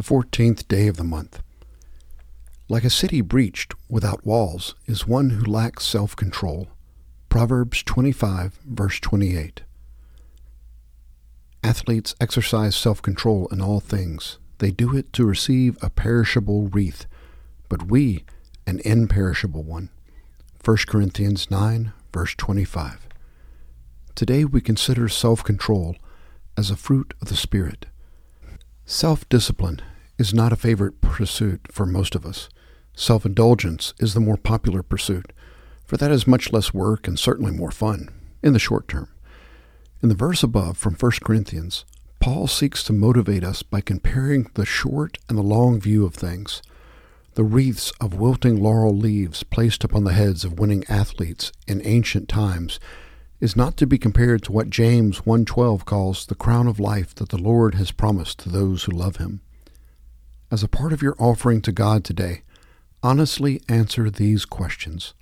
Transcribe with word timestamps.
the 0.00 0.04
fourteenth 0.04 0.66
day 0.66 0.86
of 0.86 0.96
the 0.96 1.04
month. 1.04 1.42
Like 2.70 2.84
a 2.84 2.88
city 2.88 3.20
breached 3.20 3.74
without 3.86 4.24
walls 4.24 4.74
is 4.86 5.06
one 5.06 5.28
who 5.28 5.44
lacks 5.44 5.84
self 5.84 6.16
control. 6.16 6.68
Proverbs 7.28 7.82
25, 7.82 8.60
verse 8.64 8.98
28. 8.98 9.60
Athletes 11.62 12.14
exercise 12.18 12.74
self 12.74 13.02
control 13.02 13.46
in 13.52 13.60
all 13.60 13.78
things. 13.78 14.38
They 14.56 14.70
do 14.70 14.96
it 14.96 15.12
to 15.12 15.26
receive 15.26 15.76
a 15.82 15.90
perishable 15.90 16.68
wreath, 16.68 17.04
but 17.68 17.90
we 17.90 18.24
an 18.66 18.80
imperishable 18.86 19.64
one. 19.64 19.90
1 20.64 20.78
Corinthians 20.88 21.50
9, 21.50 21.92
verse 22.10 22.34
25. 22.36 23.06
Today 24.14 24.46
we 24.46 24.62
consider 24.62 25.10
self 25.10 25.44
control 25.44 25.94
as 26.56 26.70
a 26.70 26.76
fruit 26.76 27.12
of 27.20 27.28
the 27.28 27.36
Spirit. 27.36 27.84
Self 28.90 29.26
discipline 29.28 29.78
is 30.18 30.34
not 30.34 30.52
a 30.52 30.56
favorite 30.56 31.00
pursuit 31.00 31.68
for 31.70 31.86
most 31.86 32.16
of 32.16 32.26
us. 32.26 32.48
Self 32.92 33.24
indulgence 33.24 33.94
is 34.00 34.14
the 34.14 34.20
more 34.20 34.36
popular 34.36 34.82
pursuit, 34.82 35.32
for 35.86 35.96
that 35.96 36.10
is 36.10 36.26
much 36.26 36.52
less 36.52 36.74
work 36.74 37.06
and 37.06 37.16
certainly 37.16 37.52
more 37.52 37.70
fun 37.70 38.08
in 38.42 38.52
the 38.52 38.58
short 38.58 38.88
term. 38.88 39.08
In 40.02 40.08
the 40.08 40.16
verse 40.16 40.42
above 40.42 40.76
from 40.76 40.96
1 40.96 41.12
Corinthians, 41.22 41.84
Paul 42.18 42.48
seeks 42.48 42.82
to 42.82 42.92
motivate 42.92 43.44
us 43.44 43.62
by 43.62 43.80
comparing 43.80 44.50
the 44.54 44.66
short 44.66 45.18
and 45.28 45.38
the 45.38 45.42
long 45.42 45.80
view 45.80 46.04
of 46.04 46.14
things. 46.16 46.60
The 47.34 47.44
wreaths 47.44 47.92
of 48.00 48.14
wilting 48.14 48.60
laurel 48.60 48.96
leaves 48.96 49.44
placed 49.44 49.84
upon 49.84 50.02
the 50.02 50.14
heads 50.14 50.44
of 50.44 50.58
winning 50.58 50.82
athletes 50.88 51.52
in 51.68 51.80
ancient 51.86 52.28
times 52.28 52.80
is 53.40 53.56
not 53.56 53.76
to 53.78 53.86
be 53.86 53.96
compared 53.96 54.42
to 54.42 54.52
what 54.52 54.68
James 54.68 55.20
1:12 55.24 55.86
calls 55.86 56.26
the 56.26 56.34
crown 56.34 56.66
of 56.66 56.78
life 56.78 57.14
that 57.14 57.30
the 57.30 57.38
Lord 57.38 57.74
has 57.74 57.90
promised 57.90 58.38
to 58.40 58.50
those 58.50 58.84
who 58.84 58.92
love 58.92 59.16
him. 59.16 59.40
As 60.50 60.62
a 60.62 60.68
part 60.68 60.92
of 60.92 61.00
your 61.00 61.16
offering 61.18 61.62
to 61.62 61.72
God 61.72 62.04
today, 62.04 62.42
honestly 63.02 63.62
answer 63.68 64.10
these 64.10 64.44
questions. 64.44 65.14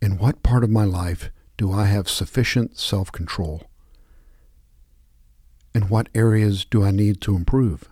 In 0.00 0.16
what 0.16 0.42
part 0.42 0.64
of 0.64 0.70
my 0.70 0.84
life 0.84 1.30
do 1.58 1.70
I 1.72 1.86
have 1.86 2.08
sufficient 2.08 2.78
self-control? 2.78 3.68
In 5.74 5.82
what 5.88 6.08
areas 6.14 6.64
do 6.64 6.82
I 6.82 6.90
need 6.90 7.20
to 7.22 7.36
improve? 7.36 7.88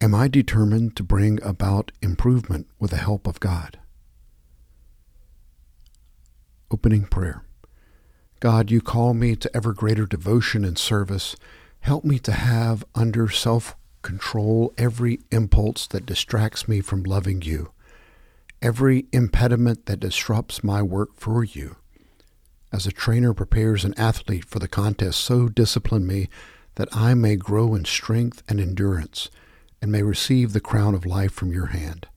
Am 0.00 0.14
I 0.14 0.28
determined 0.28 0.94
to 0.96 1.02
bring 1.02 1.42
about 1.42 1.92
improvement 2.02 2.68
with 2.78 2.90
the 2.90 2.98
help 2.98 3.26
of 3.26 3.40
God? 3.40 3.78
Opening 6.70 7.04
prayer. 7.04 7.44
God, 8.40 8.70
you 8.70 8.80
call 8.80 9.14
me 9.14 9.36
to 9.36 9.56
ever 9.56 9.72
greater 9.72 10.04
devotion 10.04 10.64
and 10.64 10.76
service. 10.76 11.36
Help 11.80 12.04
me 12.04 12.18
to 12.18 12.32
have 12.32 12.84
under 12.94 13.28
self 13.28 13.76
control 14.02 14.72
every 14.76 15.20
impulse 15.30 15.86
that 15.86 16.06
distracts 16.06 16.68
me 16.68 16.80
from 16.80 17.02
loving 17.02 17.42
you, 17.42 17.70
every 18.60 19.06
impediment 19.12 19.86
that 19.86 20.00
disrupts 20.00 20.62
my 20.62 20.82
work 20.82 21.10
for 21.14 21.44
you. 21.44 21.76
As 22.72 22.86
a 22.86 22.92
trainer 22.92 23.32
prepares 23.32 23.84
an 23.84 23.94
athlete 23.96 24.44
for 24.44 24.58
the 24.58 24.68
contest, 24.68 25.20
so 25.20 25.48
discipline 25.48 26.06
me 26.06 26.28
that 26.74 26.88
I 26.92 27.14
may 27.14 27.36
grow 27.36 27.74
in 27.74 27.84
strength 27.84 28.42
and 28.48 28.60
endurance 28.60 29.30
and 29.80 29.90
may 29.90 30.02
receive 30.02 30.52
the 30.52 30.60
crown 30.60 30.94
of 30.94 31.06
life 31.06 31.32
from 31.32 31.52
your 31.52 31.66
hand. 31.66 32.08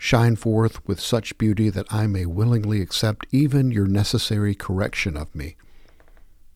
Shine 0.00 0.36
forth 0.36 0.86
with 0.86 1.00
such 1.00 1.36
beauty 1.38 1.70
that 1.70 1.92
I 1.92 2.06
may 2.06 2.24
willingly 2.24 2.80
accept 2.80 3.26
even 3.32 3.72
your 3.72 3.86
necessary 3.86 4.54
correction 4.54 5.16
of 5.16 5.34
me, 5.34 5.56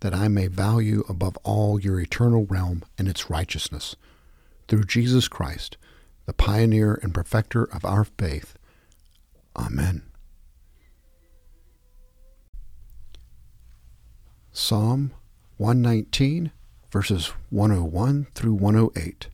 that 0.01 0.15
I 0.15 0.29
may 0.29 0.47
value 0.47 1.05
above 1.09 1.37
all 1.43 1.81
your 1.81 2.01
eternal 2.01 2.47
realm 2.47 2.85
and 2.97 3.09
its 3.09 3.29
righteousness. 3.29 3.97
Through 4.69 4.85
Jesus 4.85 5.27
Christ, 5.27 5.77
the 6.25 6.33
pioneer 6.33 6.99
and 7.03 7.13
perfecter 7.13 7.65
of 7.65 7.85
our 7.85 8.05
faith. 8.05 8.57
Amen. 9.57 10.03
Psalm 14.53 15.13
119, 15.57 16.53
verses 16.93 17.33
101 17.51 18.29
through 18.35 18.55
108. 18.55 19.29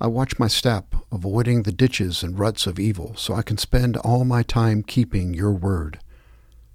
I 0.00 0.06
watch 0.08 0.38
my 0.38 0.48
step, 0.48 0.94
avoiding 1.12 1.62
the 1.62 1.72
ditches 1.72 2.22
and 2.22 2.38
ruts 2.38 2.66
of 2.66 2.78
evil, 2.80 3.14
so 3.16 3.34
I 3.34 3.42
can 3.42 3.58
spend 3.58 3.96
all 3.98 4.24
my 4.24 4.42
time 4.42 4.82
keeping 4.82 5.34
your 5.34 5.52
word. 5.52 6.00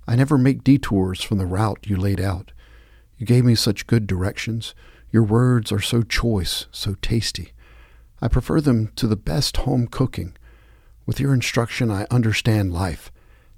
I 0.07 0.16
never 0.16 0.38
make 0.38 0.63
detours 0.63 1.22
from 1.22 1.38
the 1.38 1.45
route 1.45 1.85
you 1.88 1.97
laid 1.97 2.22
out. 2.22 2.53
You 3.17 3.25
gave 3.25 3.44
me 3.44 3.55
such 3.55 3.88
good 3.88 4.07
directions. 4.07 4.73
Your 5.11 5.23
words 5.23 5.72
are 5.72 5.81
so 5.81 6.03
choice, 6.03 6.67
so 6.72 6.95
tasty. 7.01 7.51
I 8.22 8.28
prefer 8.28 8.61
them 8.61 8.91
to 8.95 9.07
the 9.07 9.16
best 9.16 9.57
home 9.57 9.88
cooking. 9.88 10.35
With 11.05 11.19
your 11.19 11.34
instruction, 11.34 11.91
I 11.91 12.07
understand 12.09 12.73
life. 12.73 13.11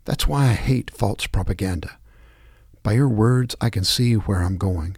That's 0.05 0.27
why 0.27 0.45
I 0.45 0.53
hate 0.53 0.91
false 0.91 1.27
propaganda. 1.27 1.97
By 2.81 2.93
your 2.93 3.09
words, 3.09 3.55
I 3.61 3.69
can 3.69 3.83
see 3.83 4.13
where 4.13 4.41
I'm 4.41 4.57
going. 4.57 4.97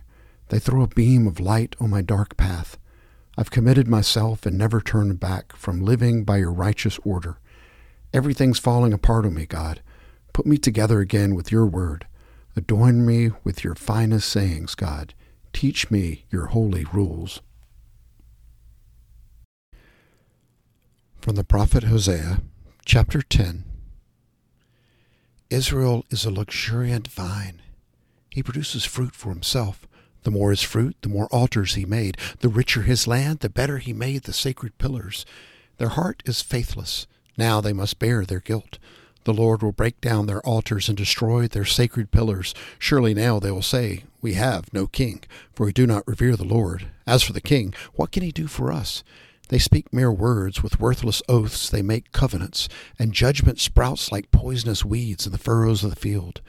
They 0.49 0.59
throw 0.59 0.83
a 0.83 0.87
beam 0.87 1.27
of 1.27 1.39
light 1.39 1.75
on 1.79 1.89
my 1.89 2.01
dark 2.01 2.37
path. 2.37 2.77
I've 3.37 3.51
committed 3.51 3.87
myself 3.87 4.45
and 4.45 4.57
never 4.57 4.81
turned 4.81 5.19
back 5.19 5.55
from 5.55 5.85
living 5.85 6.23
by 6.23 6.37
your 6.37 6.51
righteous 6.51 6.99
order. 7.03 7.37
Everything's 8.13 8.59
falling 8.59 8.93
apart 8.93 9.25
on 9.25 9.33
me, 9.33 9.45
God. 9.45 9.81
Put 10.33 10.45
me 10.45 10.57
together 10.57 10.99
again 10.99 11.33
with 11.35 11.51
your 11.51 11.65
word. 11.65 12.07
Adorn 12.55 13.05
me 13.05 13.31
with 13.43 13.63
your 13.63 13.75
finest 13.75 14.29
sayings, 14.29 14.75
God. 14.75 15.13
Teach 15.53 15.89
me 15.89 16.25
your 16.29 16.47
holy 16.47 16.85
rules. 16.91 17.41
From 21.21 21.35
the 21.35 21.43
prophet 21.43 21.83
Hosea, 21.83 22.41
chapter 22.83 23.21
10 23.21 23.63
Israel 25.49 26.05
is 26.09 26.25
a 26.25 26.31
luxuriant 26.31 27.07
vine. 27.07 27.61
He 28.29 28.41
produces 28.41 28.85
fruit 28.85 29.13
for 29.13 29.29
himself. 29.29 29.87
The 30.23 30.31
more 30.31 30.51
his 30.51 30.61
fruit, 30.61 30.95
the 31.01 31.09
more 31.09 31.27
altars 31.27 31.75
he 31.75 31.85
made. 31.85 32.17
The 32.39 32.49
richer 32.49 32.83
his 32.83 33.07
land, 33.07 33.39
the 33.39 33.49
better 33.49 33.79
he 33.79 33.93
made 33.93 34.23
the 34.23 34.33
sacred 34.33 34.77
pillars. 34.77 35.25
Their 35.77 35.89
heart 35.89 36.21
is 36.25 36.41
faithless. 36.41 37.07
Now 37.37 37.61
they 37.61 37.73
must 37.73 37.99
bear 37.99 38.25
their 38.25 38.39
guilt. 38.39 38.77
The 39.23 39.33
Lord 39.33 39.61
will 39.61 39.71
break 39.71 40.01
down 40.01 40.25
their 40.25 40.45
altars 40.45 40.89
and 40.89 40.97
destroy 40.97 41.47
their 41.47 41.65
sacred 41.65 42.11
pillars. 42.11 42.55
Surely 42.79 43.13
now 43.13 43.39
they 43.39 43.51
will 43.51 43.61
say, 43.61 44.03
We 44.21 44.33
have 44.33 44.73
no 44.73 44.87
king, 44.87 45.23
for 45.53 45.65
we 45.65 45.73
do 45.73 45.85
not 45.85 46.07
revere 46.07 46.35
the 46.35 46.43
Lord. 46.43 46.87
As 47.05 47.21
for 47.21 47.33
the 47.33 47.41
king, 47.41 47.73
what 47.93 48.11
can 48.11 48.23
he 48.23 48.31
do 48.31 48.47
for 48.47 48.71
us? 48.71 49.03
They 49.49 49.59
speak 49.59 49.91
mere 49.93 50.11
words. 50.11 50.63
With 50.63 50.79
worthless 50.79 51.21
oaths 51.29 51.69
they 51.69 51.81
make 51.81 52.11
covenants, 52.11 52.67
and 52.97 53.13
judgment 53.13 53.59
sprouts 53.59 54.11
like 54.11 54.31
poisonous 54.31 54.85
weeds 54.85 55.25
in 55.25 55.31
the 55.31 55.37
furrows 55.37 55.83
of 55.83 55.89
the 55.91 55.95
field. 55.95 56.41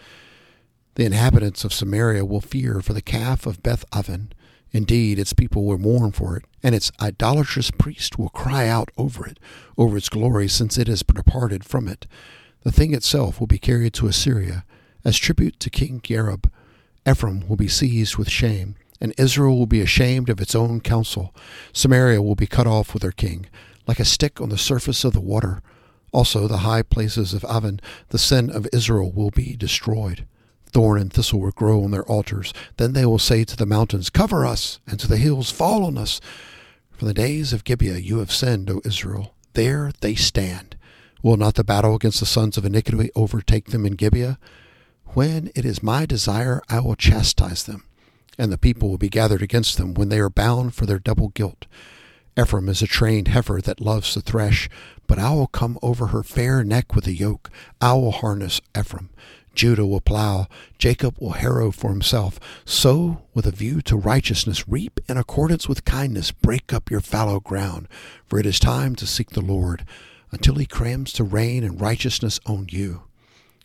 The 0.94 1.06
inhabitants 1.06 1.64
of 1.64 1.72
Samaria 1.72 2.24
will 2.26 2.42
fear 2.42 2.82
for 2.82 2.92
the 2.92 3.00
calf 3.00 3.46
of 3.46 3.62
Beth 3.62 3.84
Aven. 3.94 4.32
Indeed, 4.72 5.18
its 5.18 5.32
people 5.32 5.64
will 5.64 5.78
mourn 5.78 6.12
for 6.12 6.36
it, 6.36 6.44
and 6.62 6.74
its 6.74 6.92
idolatrous 7.00 7.70
priest 7.70 8.18
will 8.18 8.28
cry 8.28 8.68
out 8.68 8.90
over 8.98 9.26
it, 9.26 9.38
over 9.78 9.96
its 9.96 10.10
glory, 10.10 10.48
since 10.48 10.76
it 10.76 10.88
has 10.88 11.02
departed 11.02 11.64
from 11.64 11.88
it. 11.88 12.06
The 12.62 12.72
thing 12.72 12.92
itself 12.92 13.40
will 13.40 13.46
be 13.46 13.58
carried 13.58 13.94
to 13.94 14.06
Assyria 14.06 14.64
as 15.04 15.16
tribute 15.16 15.58
to 15.60 15.70
King 15.70 16.00
Gareb. 16.00 16.50
Ephraim 17.08 17.48
will 17.48 17.56
be 17.56 17.68
seized 17.68 18.16
with 18.16 18.28
shame, 18.28 18.76
and 19.00 19.14
Israel 19.18 19.58
will 19.58 19.66
be 19.66 19.80
ashamed 19.80 20.28
of 20.28 20.40
its 20.40 20.54
own 20.54 20.80
counsel. 20.80 21.34
Samaria 21.72 22.20
will 22.20 22.36
be 22.36 22.46
cut 22.46 22.66
off 22.66 22.92
with 22.94 23.02
her 23.02 23.12
king, 23.12 23.46
like 23.86 23.98
a 23.98 24.04
stick 24.04 24.40
on 24.40 24.50
the 24.50 24.58
surface 24.58 25.04
of 25.04 25.14
the 25.14 25.20
water. 25.20 25.62
Also, 26.12 26.46
the 26.46 26.58
high 26.58 26.82
places 26.82 27.32
of 27.32 27.44
Aven, 27.46 27.80
the 28.10 28.18
sin 28.18 28.50
of 28.50 28.68
Israel, 28.72 29.10
will 29.10 29.30
be 29.30 29.56
destroyed. 29.56 30.26
Thorn 30.72 31.00
and 31.00 31.12
thistle 31.12 31.40
will 31.40 31.50
grow 31.50 31.84
on 31.84 31.90
their 31.90 32.04
altars. 32.04 32.52
Then 32.76 32.92
they 32.92 33.04
will 33.04 33.18
say 33.18 33.44
to 33.44 33.56
the 33.56 33.66
mountains, 33.66 34.10
Cover 34.10 34.46
us, 34.46 34.80
and 34.86 34.98
to 35.00 35.06
the 35.06 35.18
hills, 35.18 35.50
Fall 35.50 35.84
on 35.84 35.98
us. 35.98 36.20
From 36.90 37.08
the 37.08 37.14
days 37.14 37.52
of 37.52 37.64
Gibeah 37.64 37.98
you 37.98 38.18
have 38.18 38.32
sinned, 38.32 38.70
O 38.70 38.80
Israel. 38.84 39.34
There 39.54 39.92
they 40.00 40.14
stand. 40.14 40.76
Will 41.22 41.36
not 41.36 41.54
the 41.54 41.64
battle 41.64 41.94
against 41.94 42.20
the 42.20 42.26
sons 42.26 42.56
of 42.56 42.64
iniquity 42.64 43.10
overtake 43.14 43.66
them 43.66 43.84
in 43.84 43.94
Gibeah? 43.94 44.38
When 45.14 45.50
it 45.54 45.64
is 45.64 45.82
my 45.82 46.06
desire, 46.06 46.62
I 46.68 46.80
will 46.80 46.96
chastise 46.96 47.64
them, 47.64 47.84
and 48.38 48.50
the 48.50 48.58
people 48.58 48.88
will 48.88 48.98
be 48.98 49.10
gathered 49.10 49.42
against 49.42 49.76
them 49.76 49.92
when 49.94 50.08
they 50.08 50.18
are 50.20 50.30
bound 50.30 50.74
for 50.74 50.86
their 50.86 50.98
double 50.98 51.28
guilt. 51.28 51.66
Ephraim 52.38 52.70
is 52.70 52.80
a 52.80 52.86
trained 52.86 53.28
heifer 53.28 53.60
that 53.60 53.80
loves 53.80 54.14
to 54.14 54.22
thresh, 54.22 54.70
but 55.06 55.18
I 55.18 55.34
will 55.34 55.48
come 55.48 55.78
over 55.82 56.08
her 56.08 56.22
fair 56.22 56.64
neck 56.64 56.94
with 56.94 57.06
a 57.06 57.12
yoke. 57.12 57.50
I 57.80 57.92
will 57.92 58.12
harness 58.12 58.62
Ephraim. 58.76 59.10
Judah 59.54 59.86
will 59.86 60.00
plow, 60.00 60.46
Jacob 60.78 61.16
will 61.18 61.32
harrow 61.32 61.70
for 61.70 61.90
himself. 61.90 62.40
So, 62.64 63.22
with 63.34 63.46
a 63.46 63.50
view 63.50 63.82
to 63.82 63.96
righteousness, 63.96 64.68
reap 64.68 65.00
in 65.08 65.16
accordance 65.16 65.68
with 65.68 65.84
kindness, 65.84 66.32
break 66.32 66.72
up 66.72 66.90
your 66.90 67.00
fallow 67.00 67.40
ground, 67.40 67.88
for 68.26 68.38
it 68.38 68.46
is 68.46 68.58
time 68.58 68.94
to 68.96 69.06
seek 69.06 69.30
the 69.30 69.40
Lord, 69.40 69.84
until 70.30 70.54
he 70.54 70.66
crams 70.66 71.12
to 71.12 71.24
rain 71.24 71.64
and 71.64 71.80
righteousness 71.80 72.40
on 72.46 72.66
you. 72.70 73.02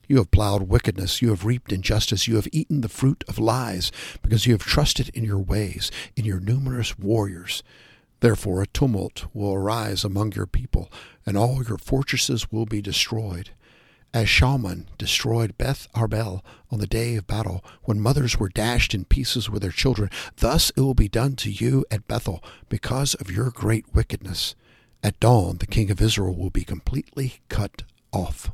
You 0.07 0.17
have 0.17 0.31
plowed 0.31 0.63
wickedness, 0.63 1.21
you 1.21 1.29
have 1.29 1.45
reaped 1.45 1.71
injustice, 1.71 2.27
you 2.27 2.35
have 2.35 2.47
eaten 2.51 2.81
the 2.81 2.89
fruit 2.89 3.23
of 3.27 3.39
lies, 3.39 3.91
because 4.21 4.45
you 4.45 4.53
have 4.53 4.63
trusted 4.63 5.09
in 5.09 5.23
your 5.23 5.39
ways, 5.39 5.91
in 6.15 6.25
your 6.25 6.39
numerous 6.39 6.97
warriors. 6.97 7.63
Therefore 8.19 8.61
a 8.61 8.67
tumult 8.67 9.25
will 9.33 9.53
arise 9.53 10.03
among 10.03 10.31
your 10.33 10.47
people, 10.47 10.91
and 11.25 11.37
all 11.37 11.63
your 11.63 11.77
fortresses 11.77 12.51
will 12.51 12.65
be 12.65 12.81
destroyed. 12.81 13.51
As 14.13 14.27
Shalman 14.27 14.85
destroyed 14.97 15.57
Beth 15.57 15.87
Arbel 15.93 16.41
on 16.71 16.79
the 16.79 16.87
day 16.87 17.15
of 17.15 17.27
battle, 17.27 17.63
when 17.83 17.99
mothers 17.99 18.39
were 18.39 18.49
dashed 18.49 18.93
in 18.93 19.05
pieces 19.05 19.49
with 19.49 19.61
their 19.61 19.71
children, 19.71 20.09
thus 20.37 20.71
it 20.71 20.81
will 20.81 20.93
be 20.93 21.09
done 21.09 21.35
to 21.37 21.51
you 21.51 21.85
at 21.91 22.07
Bethel, 22.07 22.43
because 22.69 23.13
of 23.15 23.29
your 23.29 23.51
great 23.51 23.93
wickedness. 23.93 24.55
At 25.03 25.19
dawn, 25.19 25.57
the 25.57 25.67
king 25.67 25.91
of 25.91 26.01
Israel 26.01 26.35
will 26.35 26.49
be 26.49 26.63
completely 26.63 27.41
cut 27.49 27.83
off. 28.11 28.49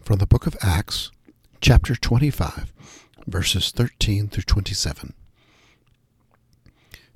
From 0.00 0.18
the 0.18 0.26
book 0.26 0.46
of 0.46 0.56
Acts, 0.60 1.12
chapter 1.60 1.94
25, 1.94 2.72
verses 3.26 3.70
13 3.70 4.28
through 4.28 4.42
27. 4.42 5.12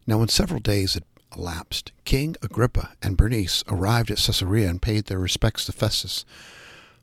Now, 0.06 0.18
when 0.18 0.28
several 0.28 0.60
days 0.60 0.94
had 0.94 1.04
elapsed, 1.36 1.92
King 2.04 2.36
Agrippa 2.42 2.90
and 3.02 3.16
Bernice 3.16 3.64
arrived 3.68 4.10
at 4.10 4.18
Caesarea 4.18 4.68
and 4.68 4.80
paid 4.80 5.06
their 5.06 5.18
respects 5.18 5.64
to 5.66 5.72
Festus. 5.72 6.24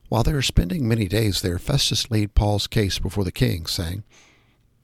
While 0.09 0.23
they 0.23 0.33
were 0.33 0.41
spending 0.41 0.87
many 0.87 1.07
days 1.07 1.41
there, 1.41 1.57
Festus 1.57 2.11
laid 2.11 2.35
Paul's 2.35 2.67
case 2.67 2.99
before 2.99 3.23
the 3.23 3.31
king, 3.31 3.65
saying, 3.65 4.03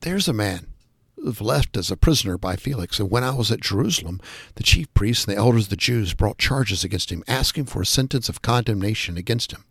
There's 0.01 0.27
a 0.27 0.33
man 0.33 0.67
who 1.15 1.31
left 1.43 1.75
as 1.75 1.91
a 1.91 1.97
prisoner 1.97 2.37
by 2.37 2.55
Felix, 2.55 2.99
and 2.99 3.09
when 3.09 3.23
I 3.23 3.33
was 3.33 3.51
at 3.51 3.61
Jerusalem, 3.61 4.21
the 4.55 4.63
chief 4.63 4.93
priests 4.93 5.25
and 5.25 5.35
the 5.35 5.39
elders 5.39 5.65
of 5.65 5.69
the 5.69 5.75
Jews 5.75 6.13
brought 6.13 6.37
charges 6.37 6.83
against 6.83 7.11
him, 7.11 7.23
asking 7.27 7.65
for 7.65 7.81
a 7.81 7.85
sentence 7.85 8.29
of 8.29 8.41
condemnation 8.41 9.17
against 9.17 9.51
him. 9.51 9.65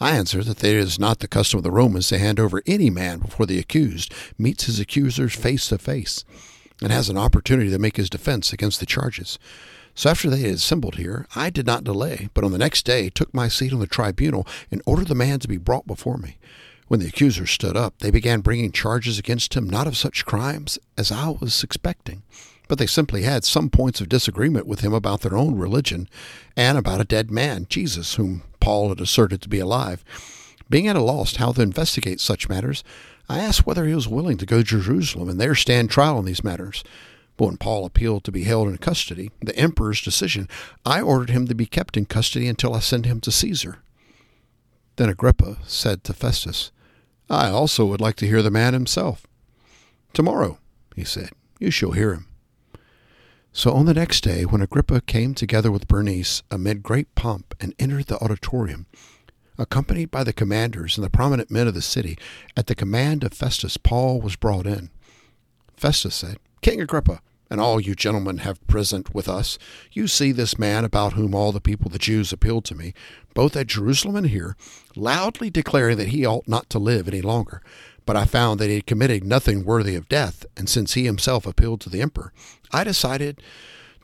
I 0.00 0.10
answer 0.10 0.42
that 0.42 0.62
it 0.62 0.76
is 0.76 0.98
not 0.98 1.20
the 1.20 1.28
custom 1.28 1.58
of 1.58 1.64
the 1.64 1.70
Romans 1.70 2.08
to 2.08 2.18
hand 2.18 2.40
over 2.40 2.62
any 2.66 2.90
man 2.90 3.20
before 3.20 3.46
the 3.46 3.58
accused 3.58 4.12
meets 4.36 4.64
his 4.64 4.80
accusers 4.80 5.34
face 5.34 5.68
to 5.68 5.78
face 5.78 6.24
and 6.84 6.92
has 6.92 7.08
an 7.08 7.16
opportunity 7.16 7.70
to 7.70 7.78
make 7.78 7.96
his 7.96 8.10
defense 8.10 8.52
against 8.52 8.78
the 8.78 8.86
charges. 8.86 9.38
So 9.94 10.10
after 10.10 10.28
they 10.28 10.40
had 10.40 10.56
assembled 10.56 10.96
here, 10.96 11.26
I 11.34 11.48
did 11.48 11.64
not 11.64 11.82
delay, 11.82 12.28
but 12.34 12.44
on 12.44 12.52
the 12.52 12.58
next 12.58 12.84
day 12.84 13.08
took 13.08 13.32
my 13.32 13.48
seat 13.48 13.72
on 13.72 13.78
the 13.78 13.86
tribunal 13.86 14.46
and 14.70 14.82
ordered 14.84 15.08
the 15.08 15.14
man 15.14 15.38
to 15.40 15.48
be 15.48 15.56
brought 15.56 15.86
before 15.86 16.18
me. 16.18 16.36
When 16.88 17.00
the 17.00 17.06
accusers 17.06 17.50
stood 17.50 17.74
up, 17.74 17.98
they 18.00 18.10
began 18.10 18.40
bringing 18.40 18.70
charges 18.70 19.18
against 19.18 19.54
him, 19.54 19.68
not 19.68 19.86
of 19.86 19.96
such 19.96 20.26
crimes 20.26 20.78
as 20.98 21.10
I 21.10 21.30
was 21.30 21.64
expecting, 21.64 22.22
but 22.68 22.78
they 22.78 22.86
simply 22.86 23.22
had 23.22 23.44
some 23.44 23.70
points 23.70 24.02
of 24.02 24.10
disagreement 24.10 24.66
with 24.66 24.80
him 24.80 24.92
about 24.92 25.22
their 25.22 25.38
own 25.38 25.56
religion 25.56 26.06
and 26.54 26.76
about 26.76 27.00
a 27.00 27.04
dead 27.04 27.30
man, 27.30 27.66
Jesus, 27.70 28.16
whom 28.16 28.42
Paul 28.60 28.90
had 28.90 29.00
asserted 29.00 29.40
to 29.40 29.48
be 29.48 29.58
alive. 29.58 30.04
Being 30.68 30.86
at 30.88 30.96
a 30.96 31.02
loss 31.02 31.36
how 31.36 31.52
to 31.52 31.62
investigate 31.62 32.20
such 32.20 32.48
matters, 32.48 32.84
I 33.28 33.38
asked 33.38 33.66
whether 33.66 33.86
he 33.86 33.94
was 33.94 34.08
willing 34.08 34.36
to 34.38 34.46
go 34.46 34.58
to 34.58 34.64
Jerusalem 34.64 35.28
and 35.28 35.40
there 35.40 35.54
stand 35.54 35.90
trial 35.90 36.18
on 36.18 36.24
these 36.24 36.44
matters. 36.44 36.84
But 37.36 37.46
when 37.46 37.56
Paul 37.56 37.84
appealed 37.84 38.24
to 38.24 38.32
be 38.32 38.44
held 38.44 38.68
in 38.68 38.78
custody, 38.78 39.30
the 39.40 39.56
emperor's 39.56 40.00
decision, 40.00 40.48
I 40.84 41.00
ordered 41.00 41.30
him 41.30 41.48
to 41.48 41.54
be 41.54 41.66
kept 41.66 41.96
in 41.96 42.06
custody 42.06 42.46
until 42.46 42.74
I 42.74 42.80
send 42.80 43.06
him 43.06 43.20
to 43.22 43.32
Caesar. 43.32 43.78
Then 44.96 45.08
Agrippa 45.08 45.58
said 45.66 46.04
to 46.04 46.12
Festus, 46.12 46.70
I 47.28 47.48
also 47.48 47.86
would 47.86 48.00
like 48.00 48.16
to 48.16 48.26
hear 48.26 48.42
the 48.42 48.50
man 48.50 48.74
himself. 48.74 49.26
Tomorrow, 50.12 50.58
he 50.94 51.02
said, 51.02 51.30
you 51.58 51.70
shall 51.70 51.92
hear 51.92 52.12
him. 52.12 52.28
So 53.52 53.72
on 53.72 53.86
the 53.86 53.94
next 53.94 54.20
day, 54.22 54.44
when 54.44 54.60
Agrippa 54.60 55.00
came 55.00 55.34
together 55.34 55.70
with 55.72 55.88
Bernice 55.88 56.42
amid 56.50 56.82
great 56.82 57.12
pomp 57.14 57.54
and 57.60 57.74
entered 57.78 58.06
the 58.06 58.18
auditorium, 58.18 58.86
accompanied 59.58 60.10
by 60.10 60.24
the 60.24 60.32
commanders 60.32 60.96
and 60.96 61.04
the 61.04 61.10
prominent 61.10 61.50
men 61.50 61.68
of 61.68 61.74
the 61.74 61.82
city, 61.82 62.18
at 62.56 62.66
the 62.66 62.74
command 62.74 63.24
of 63.24 63.32
Festus, 63.32 63.76
Paul 63.76 64.20
was 64.20 64.36
brought 64.36 64.66
in. 64.66 64.90
Festus 65.76 66.14
said, 66.14 66.38
King 66.60 66.80
Agrippa, 66.80 67.20
and 67.50 67.60
all 67.60 67.80
you 67.80 67.94
gentlemen 67.94 68.38
have 68.38 68.66
present 68.66 69.14
with 69.14 69.28
us, 69.28 69.58
you 69.92 70.08
see 70.08 70.32
this 70.32 70.58
man 70.58 70.84
about 70.84 71.12
whom 71.12 71.34
all 71.34 71.52
the 71.52 71.60
people, 71.60 71.90
the 71.90 71.98
Jews, 71.98 72.32
appealed 72.32 72.64
to 72.66 72.74
me, 72.74 72.94
both 73.34 73.56
at 73.56 73.66
Jerusalem 73.66 74.16
and 74.16 74.26
here, 74.28 74.56
loudly 74.96 75.50
declaring 75.50 75.98
that 75.98 76.08
he 76.08 76.26
ought 76.26 76.48
not 76.48 76.70
to 76.70 76.78
live 76.78 77.06
any 77.06 77.20
longer. 77.20 77.62
But 78.06 78.16
I 78.16 78.24
found 78.24 78.60
that 78.60 78.68
he 78.68 78.76
had 78.76 78.86
committed 78.86 79.24
nothing 79.24 79.64
worthy 79.64 79.94
of 79.94 80.08
death, 80.08 80.44
and 80.56 80.68
since 80.68 80.94
he 80.94 81.04
himself 81.04 81.46
appealed 81.46 81.80
to 81.82 81.90
the 81.90 82.02
emperor, 82.02 82.32
I 82.72 82.84
decided 82.84 83.40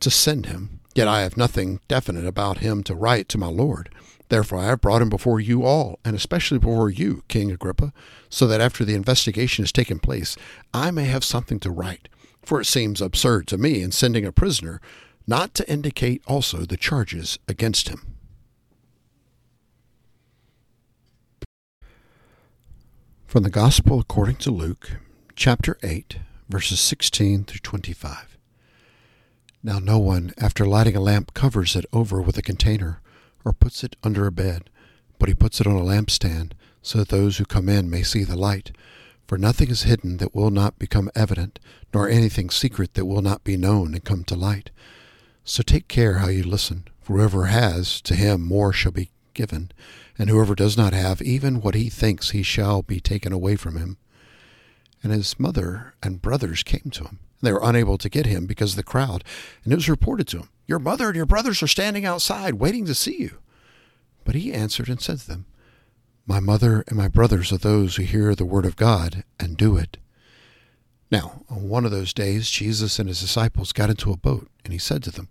to 0.01 0.11
send 0.11 0.47
him. 0.47 0.81
Yet 0.95 1.09
I 1.09 1.23
have 1.23 1.37
nothing 1.37 1.81
definite 1.89 2.27
about 2.27 2.59
him 2.59 2.83
to 2.85 2.95
write 2.95 3.29
to 3.31 3.39
my 3.39 3.47
lord. 3.47 3.91
Therefore 4.31 4.61
I 4.61 4.67
have 4.67 4.81
brought 4.81 5.03
him 5.03 5.09
before 5.11 5.41
you 5.41 5.65
all, 5.65 5.99
and 6.05 6.15
especially 6.15 6.59
before 6.59 6.89
you, 6.89 7.25
King 7.27 7.51
Agrippa, 7.51 7.93
so 8.29 8.47
that 8.47 8.61
after 8.61 8.85
the 8.85 8.95
investigation 8.95 9.65
has 9.65 9.73
taken 9.73 9.99
place, 9.99 10.37
I 10.73 10.93
may 10.93 11.07
have 11.07 11.25
something 11.25 11.59
to 11.61 11.71
write. 11.71 12.09
For 12.43 12.61
it 12.61 12.67
seems 12.67 13.03
absurd 13.03 13.49
to 13.49 13.59
me 13.59 13.83
in 13.83 13.91
sending 13.91 14.25
a 14.25 14.33
prisoner 14.33 14.81
not 15.27 15.53
to 15.55 15.71
indicate 15.71 16.23
also 16.29 16.59
the 16.59 16.77
charges 16.77 17.41
against 17.49 17.89
him. 17.89 18.17
From 23.27 23.43
the 23.43 23.51
Gospel 23.51 23.99
according 23.99 24.37
to 24.37 24.53
Luke, 24.53 24.93
chapter 25.35 25.77
8, 25.83 26.19
verses 26.49 26.79
16 26.79 27.45
through 27.45 27.61
25. 27.61 28.39
Now 29.65 29.81
no 29.81 29.99
one, 29.99 30.33
after 30.39 30.65
lighting 30.65 30.95
a 30.95 31.01
lamp, 31.01 31.35
covers 31.35 31.75
it 31.75 31.85
over 31.93 32.23
with 32.23 32.39
a 32.39 32.43
container, 32.43 33.01
or 33.45 33.53
puts 33.53 33.85
it 33.85 33.97
under 34.03 34.27
a 34.27 34.33
bed, 34.33 34.71
but 35.19 35.29
he 35.29 35.35
puts 35.35 35.61
it 35.61 35.67
on 35.67 35.77
a 35.77 35.81
lampstand, 35.81 36.53
so 36.83 36.99
that 36.99 37.09
those 37.09 37.39
who 37.39 37.45
come 37.45 37.69
in 37.69 37.91
may 37.91 38.03
see 38.03 38.25
the 38.25 38.37
light. 38.37 38.73
For 39.27 39.39
nothing 39.39 39.71
is 39.71 39.85
hidden 39.85 40.17
that 40.17 40.35
will 40.35 40.51
not 40.51 40.79
become 40.79 41.11
evident, 41.15 41.61
nor 41.95 42.09
anything 42.09 42.51
secret 42.51 42.95
that 42.95 43.07
will 43.07 43.23
not 43.23 43.45
be 43.45 43.57
known 43.57 43.95
and 43.95 44.05
come 44.05 44.25
to 44.25 44.35
light. 44.35 44.71
So 45.45 45.63
take 45.63 45.89
care 45.89 46.15
how 46.15 46.29
you 46.29 46.43
listen, 46.43 46.85
for 47.01 47.17
whoever 47.17 47.47
has, 47.47 48.01
to 48.03 48.15
him 48.15 48.43
more 48.43 48.73
shall 48.73 48.93
be 48.93 49.11
given, 49.35 49.71
and 50.19 50.29
whoever 50.29 50.55
does 50.55 50.77
not 50.77 50.93
have 50.93 51.23
even 51.23 51.61
what 51.61 51.75
he 51.75 51.89
thinks 51.89 52.31
he 52.31 52.43
shall 52.43 52.83
be 52.83 53.01
taken 53.01 53.33
away 53.33 53.57
from 53.57 53.77
him. 53.77 53.99
And 55.03 55.13
his 55.13 55.39
mother 55.39 55.95
and 56.03 56.21
brothers 56.21 56.63
came 56.63 56.91
to 56.93 57.05
him. 57.05 57.19
And 57.41 57.49
they 57.49 57.53
were 57.53 57.61
unable 57.63 57.99
to 57.99 58.09
get 58.09 58.27
him 58.27 58.47
because 58.47 58.73
of 58.73 58.77
the 58.77 58.83
crowd, 58.83 59.25
and 59.65 59.73
it 59.73 59.77
was 59.77 59.89
reported 59.89 60.27
to 60.29 60.39
him, 60.41 60.49
Your 60.71 60.79
mother 60.79 61.09
and 61.09 61.17
your 61.17 61.27
brothers 61.27 61.65
are 61.65 61.67
standing 61.67 62.07
outside 62.07 62.55
waiting 62.55 62.87
to 62.87 62.95
see 62.95 63.17
you. 63.19 63.39
But 64.25 64.37
he 64.37 64.53
answered 64.53 64.89
and 64.89 65.01
said 65.01 65.19
to 65.19 65.27
them, 65.27 65.47
My 66.29 66.39
mother 66.39 66.85
and 66.87 66.97
my 66.97 67.09
brothers 67.09 67.51
are 67.51 67.59
those 67.59 67.97
who 67.97 68.05
hear 68.05 68.37
the 68.37 68.45
word 68.45 68.65
of 68.65 68.77
God 68.77 69.25
and 69.41 69.57
do 69.57 69.77
it. 69.77 69.97
Now, 71.11 71.43
on 71.51 71.69
one 71.69 71.85
of 71.85 71.91
those 71.91 72.13
days, 72.13 72.49
Jesus 72.49 73.01
and 73.01 73.09
his 73.09 73.21
disciples 73.21 73.73
got 73.73 73.91
into 73.91 74.13
a 74.13 74.17
boat, 74.17 74.49
and 74.65 74.73
he 74.73 74.79
said 74.79 75.03
to 75.03 75.11
them, 75.11 75.29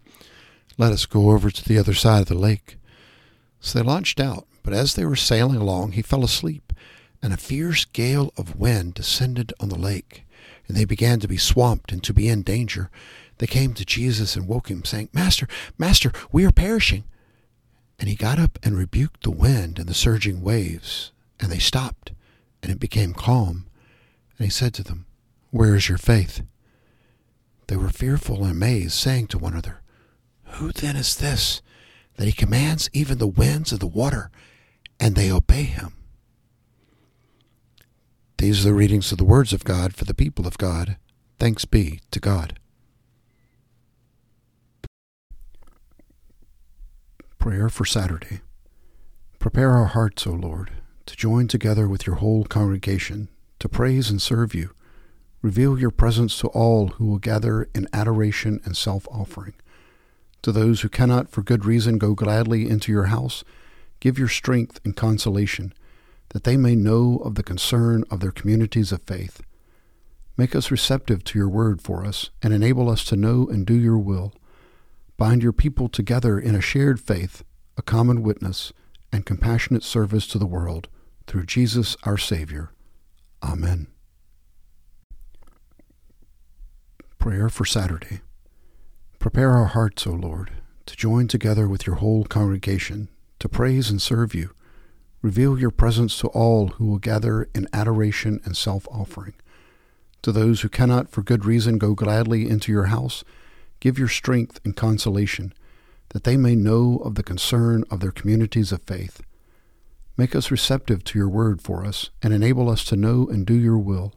Let 0.78 0.92
us 0.92 1.06
go 1.06 1.32
over 1.32 1.50
to 1.50 1.66
the 1.66 1.80
other 1.80 1.94
side 1.94 2.24
of 2.24 2.28
the 2.28 2.36
lake. 2.36 2.76
So 3.62 3.80
they 3.80 3.86
launched 3.86 4.20
out, 4.20 4.46
but 4.62 4.74
as 4.74 4.96
they 4.96 5.06
were 5.06 5.16
sailing 5.16 5.56
along, 5.56 5.94
he 5.94 6.02
fell 6.02 6.26
asleep, 6.26 6.74
and 7.24 7.32
a 7.32 7.38
fierce 7.38 7.86
gale 7.86 8.34
of 8.36 8.58
wind 8.58 8.94
descended 8.94 9.54
on 9.62 9.70
the 9.70 9.80
lake, 9.80 10.26
and 10.68 10.76
they 10.76 10.84
began 10.84 11.22
to 11.22 11.30
be 11.30 11.38
swamped 11.38 11.94
and 11.94 12.04
to 12.04 12.14
be 12.14 12.28
in 12.28 12.42
danger. 12.42 12.92
They 13.40 13.48
came 13.48 13.74
to 13.74 13.86
Jesus 13.86 14.36
and 14.36 14.48
woke 14.48 14.70
him, 14.70 14.86
saying, 14.86 15.10
Master, 15.12 15.48
Master, 15.78 16.12
we 16.32 16.46
are 16.46 16.52
perishing. 16.52 17.04
And 18.00 18.08
he 18.08 18.16
got 18.16 18.40
up 18.40 18.58
and 18.64 18.78
rebuked 18.78 19.24
the 19.24 19.32
wind 19.32 19.80
and 19.80 19.90
the 19.90 19.94
surging 19.94 20.42
waves, 20.42 21.12
and 21.40 21.52
they 21.52 21.60
stopped, 21.60 22.12
and 22.64 22.72
it 22.72 22.80
became 22.80 23.14
calm. 23.14 23.66
And 24.38 24.46
he 24.46 24.52
said 24.52 24.74
to 24.76 24.84
them, 24.84 25.06
Where 25.52 25.76
is 25.76 25.90
your 25.90 25.98
faith? 25.98 26.44
They 27.68 27.76
were 27.76 27.90
fearful 27.90 28.44
and 28.44 28.52
amazed, 28.52 28.94
saying 28.94 29.28
to 29.28 29.38
one 29.38 29.54
another, 29.54 29.82
Who 30.44 30.72
then 30.72 30.96
is 30.96 31.16
this? 31.16 31.62
that 32.20 32.26
he 32.26 32.34
commands 32.34 32.90
even 32.92 33.18
the 33.18 33.26
winds 33.26 33.72
of 33.72 33.80
the 33.80 33.88
water, 33.88 34.30
and 35.00 35.16
they 35.16 35.32
obey 35.32 35.64
him. 35.64 35.94
These 38.38 38.60
are 38.60 38.70
the 38.70 38.74
readings 38.74 39.14
of 39.14 39.18
the 39.18 39.24
words 39.24 39.54
of 39.54 39.64
God 39.64 39.96
for 39.96 40.04
the 40.04 40.14
people 40.14 40.46
of 40.46 40.58
God. 40.58 40.98
Thanks 41.40 41.64
be 41.64 42.02
to 42.12 42.20
God. 42.20 42.59
Prayer 47.40 47.70
for 47.70 47.86
Saturday. 47.86 48.42
Prepare 49.40 49.72
our 49.72 49.86
hearts, 49.86 50.28
O 50.28 50.32
Lord, 50.32 50.72
to 51.06 51.16
join 51.16 51.48
together 51.48 51.88
with 51.88 52.06
your 52.06 52.18
whole 52.18 52.44
congregation 52.44 53.30
to 53.60 53.70
praise 53.70 54.10
and 54.10 54.22
serve 54.22 54.54
you. 54.54 54.72
Reveal 55.42 55.80
your 55.80 55.90
presence 55.90 56.38
to 56.40 56.48
all 56.50 56.90
who 56.90 57.06
will 57.06 57.18
gather 57.18 57.70
in 57.74 57.88
adoration 57.94 58.60
and 58.66 58.76
self 58.76 59.08
offering. 59.08 59.54
To 60.42 60.52
those 60.52 60.82
who 60.82 60.90
cannot 60.90 61.30
for 61.30 61.42
good 61.42 61.64
reason 61.64 61.98
go 61.98 62.14
gladly 62.14 62.68
into 62.70 62.92
your 62.92 63.06
house, 63.06 63.46
give 64.02 64.20
your 64.20 64.28
strength 64.28 64.82
and 64.84 64.94
consolation, 64.94 65.74
that 66.32 66.44
they 66.44 66.58
may 66.58 66.76
know 66.76 67.22
of 67.24 67.36
the 67.36 67.44
concern 67.44 68.04
of 68.12 68.20
their 68.20 68.34
communities 68.34 68.92
of 68.92 69.02
faith. 69.04 69.42
Make 70.36 70.58
us 70.58 70.72
receptive 70.72 71.24
to 71.24 71.40
your 71.40 71.50
word 71.50 71.82
for 71.82 72.06
us, 72.06 72.32
and 72.44 72.54
enable 72.54 72.90
us 72.90 73.06
to 73.06 73.16
know 73.16 73.48
and 73.48 73.66
do 73.66 73.76
your 73.76 73.98
will. 73.98 74.34
Bind 75.20 75.44
your 75.44 75.52
people 75.52 75.90
together 75.90 76.40
in 76.40 76.56
a 76.56 76.62
shared 76.62 76.98
faith, 76.98 77.44
a 77.76 77.82
common 77.82 78.24
witness, 78.24 78.72
and 79.12 79.26
compassionate 79.26 79.84
service 79.84 80.26
to 80.28 80.38
the 80.38 80.46
world 80.46 80.88
through 81.28 81.46
Jesus 81.46 81.98
our 82.04 82.18
Savior. 82.18 82.72
Amen. 83.44 83.88
Prayer 87.18 87.50
for 87.50 87.66
Saturday. 87.66 88.22
Prepare 89.20 89.52
our 89.52 89.66
hearts, 89.66 90.08
O 90.08 90.12
Lord, 90.12 90.52
to 90.86 90.96
join 90.96 91.28
together 91.28 91.68
with 91.68 91.86
your 91.86 91.98
whole 91.98 92.24
congregation 92.24 93.10
to 93.40 93.50
praise 93.50 93.90
and 93.90 94.02
serve 94.02 94.34
you. 94.34 94.52
Reveal 95.22 95.60
your 95.60 95.70
presence 95.70 96.18
to 96.20 96.28
all 96.30 96.70
who 96.70 96.86
will 96.86 96.98
gather 96.98 97.50
in 97.54 97.68
adoration 97.74 98.40
and 98.46 98.56
self 98.56 98.88
offering. 98.88 99.34
To 100.22 100.32
those 100.32 100.62
who 100.62 100.70
cannot 100.70 101.10
for 101.10 101.22
good 101.22 101.44
reason 101.44 101.78
go 101.78 101.94
gladly 101.94 102.48
into 102.48 102.72
your 102.72 102.86
house, 102.86 103.26
give 103.80 103.98
your 103.98 104.08
strength 104.08 104.60
and 104.64 104.76
consolation, 104.76 105.54
that 106.10 106.24
they 106.24 106.38
may 106.38 106.56
know 106.56 106.98
of 106.98 107.16
the 107.16 107.24
concern 107.24 107.84
of 107.90 108.00
their 108.00 108.12
communities 108.12 108.72
of 108.72 108.82
faith. 108.84 109.22
Make 110.18 110.36
us 110.36 110.52
receptive 110.52 111.04
to 111.06 111.18
your 111.18 111.30
word 111.30 111.62
for 111.62 111.86
us, 111.86 112.10
and 112.22 112.34
enable 112.34 112.70
us 112.70 112.84
to 112.86 112.96
know 112.96 113.28
and 113.28 113.46
do 113.46 113.54
your 113.54 113.78
will. 113.78 114.14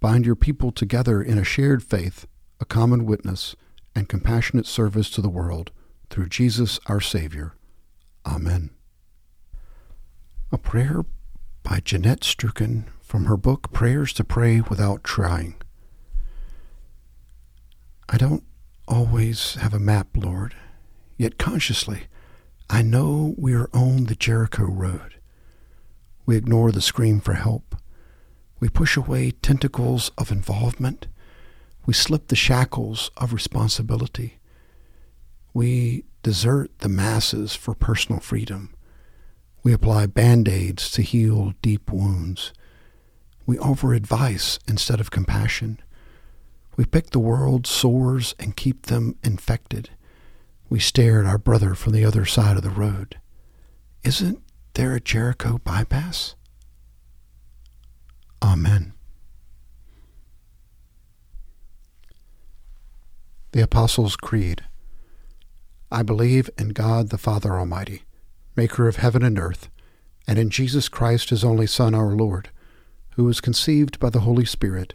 Bind 0.00 0.26
your 0.26 0.34
people 0.34 0.72
together 0.72 1.22
in 1.22 1.38
a 1.38 1.44
shared 1.44 1.82
faith, 1.82 2.26
a 2.60 2.64
common 2.64 3.06
witness, 3.06 3.54
and 3.94 4.08
compassionate 4.08 4.66
service 4.66 5.10
to 5.10 5.20
the 5.20 5.28
world, 5.28 5.70
through 6.10 6.28
Jesus 6.28 6.80
our 6.86 7.00
Savior. 7.00 7.54
Amen. 8.26 8.70
A 10.50 10.58
prayer 10.58 11.04
by 11.62 11.80
Jeanette 11.80 12.20
Struchen 12.20 12.86
from 13.00 13.26
her 13.26 13.36
book 13.36 13.72
Prayers 13.72 14.12
to 14.14 14.24
Pray 14.24 14.60
Without 14.60 15.04
Trying. 15.04 15.54
I 18.08 18.16
don't 18.16 18.42
always 18.92 19.54
have 19.56 19.74
a 19.74 19.78
map, 19.78 20.08
Lord, 20.14 20.54
yet 21.16 21.38
consciously 21.38 22.04
I 22.70 22.82
know 22.82 23.34
we 23.36 23.54
are 23.54 23.68
on 23.72 24.04
the 24.04 24.14
Jericho 24.14 24.64
Road. 24.64 25.16
We 26.24 26.36
ignore 26.36 26.70
the 26.72 26.80
scream 26.80 27.20
for 27.20 27.34
help. 27.34 27.74
We 28.60 28.68
push 28.68 28.96
away 28.96 29.32
tentacles 29.32 30.10
of 30.16 30.30
involvement 30.30 31.06
we 31.84 31.94
slip 31.94 32.28
the 32.28 32.36
shackles 32.36 33.10
of 33.16 33.32
responsibility. 33.32 34.38
We 35.52 36.04
desert 36.22 36.70
the 36.78 36.88
masses 36.88 37.54
for 37.54 37.74
personal 37.74 38.20
freedom. 38.20 38.74
We 39.64 39.72
apply 39.72 40.06
band 40.06 40.48
aids 40.48 40.90
to 40.92 41.02
heal 41.02 41.54
deep 41.60 41.90
wounds. 41.92 42.52
We 43.46 43.58
offer 43.58 43.94
advice 43.94 44.58
instead 44.68 45.00
of 45.00 45.10
compassion. 45.10 45.80
We 46.76 46.84
pick 46.84 47.10
the 47.10 47.18
world's 47.18 47.70
sores 47.70 48.34
and 48.38 48.56
keep 48.56 48.86
them 48.86 49.16
infected. 49.22 49.90
We 50.68 50.78
stare 50.80 51.20
at 51.20 51.26
our 51.26 51.38
brother 51.38 51.74
from 51.74 51.92
the 51.92 52.04
other 52.04 52.24
side 52.24 52.56
of 52.56 52.62
the 52.62 52.70
road. 52.70 53.18
Isn't 54.02 54.42
there 54.74 54.94
a 54.94 55.00
Jericho 55.00 55.60
bypass? 55.64 56.34
Amen. 58.42 58.94
The 63.52 63.60
Apostles' 63.62 64.16
Creed. 64.16 64.64
I 65.90 66.02
believe 66.02 66.48
in 66.56 66.70
God 66.70 67.10
the 67.10 67.18
Father 67.18 67.58
Almighty, 67.58 68.04
maker 68.56 68.88
of 68.88 68.96
heaven 68.96 69.22
and 69.22 69.38
earth, 69.38 69.68
and 70.26 70.38
in 70.38 70.48
Jesus 70.48 70.88
Christ, 70.88 71.28
his 71.28 71.44
only 71.44 71.66
Son, 71.66 71.94
our 71.94 72.12
Lord, 72.12 72.48
who 73.16 73.24
was 73.24 73.42
conceived 73.42 74.00
by 74.00 74.08
the 74.08 74.20
Holy 74.20 74.46
Spirit, 74.46 74.94